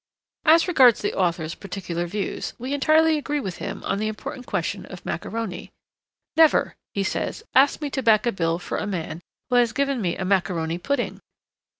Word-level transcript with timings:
As 0.45 0.67
regards 0.67 1.03
the 1.03 1.13
author's 1.15 1.53
particular 1.53 2.07
views, 2.07 2.55
we 2.57 2.73
entirely 2.73 3.19
agree 3.19 3.39
with 3.39 3.57
him 3.57 3.83
on 3.83 3.99
the 3.99 4.07
important 4.07 4.47
question 4.47 4.87
of 4.87 5.05
macaroni. 5.05 5.69
'Never,' 6.35 6.75
he 6.95 7.03
says, 7.03 7.43
'ask 7.53 7.81
me 7.81 7.91
to 7.91 8.01
back 8.01 8.25
a 8.25 8.31
bill 8.31 8.57
for 8.57 8.79
a 8.79 8.87
man 8.87 9.21
who 9.51 9.57
has 9.57 9.73
given 9.73 10.01
me 10.01 10.17
a 10.17 10.25
macaroni 10.25 10.79
pudding.' 10.79 11.19